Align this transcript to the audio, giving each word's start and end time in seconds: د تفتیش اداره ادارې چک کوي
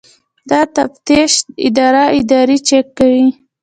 د 0.49 0.51
تفتیش 0.75 1.33
اداره 1.67 2.03
ادارې 2.19 2.57
چک 2.67 2.85
کوي 2.97 3.27